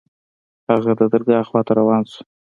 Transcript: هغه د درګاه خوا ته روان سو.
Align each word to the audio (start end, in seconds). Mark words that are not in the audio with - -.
هغه 0.69 0.91
د 0.99 1.01
درګاه 1.13 1.43
خوا 1.47 1.61
ته 1.67 1.71
روان 1.79 2.03
سو. 2.11 2.21